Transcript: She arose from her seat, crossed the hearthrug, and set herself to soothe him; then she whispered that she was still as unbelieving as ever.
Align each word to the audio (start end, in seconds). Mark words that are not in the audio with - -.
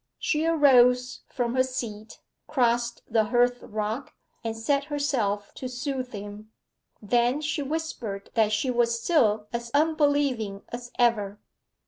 She 0.17 0.47
arose 0.47 1.21
from 1.27 1.53
her 1.53 1.61
seat, 1.61 2.21
crossed 2.47 3.03
the 3.07 3.25
hearthrug, 3.25 4.09
and 4.43 4.57
set 4.57 4.85
herself 4.85 5.53
to 5.53 5.67
soothe 5.69 6.11
him; 6.11 6.51
then 7.03 7.39
she 7.39 7.61
whispered 7.61 8.31
that 8.33 8.51
she 8.51 8.71
was 8.71 8.99
still 8.99 9.45
as 9.53 9.69
unbelieving 9.75 10.63
as 10.69 10.91
ever. 10.97 11.39